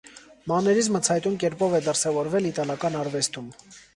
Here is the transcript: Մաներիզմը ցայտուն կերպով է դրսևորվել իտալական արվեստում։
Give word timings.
Մաներիզմը 0.51 1.01
ցայտուն 1.07 1.35
կերպով 1.43 1.77
է 1.79 1.83
դրսևորվել 1.89 2.49
իտալական 2.53 3.01
արվեստում։ 3.03 3.53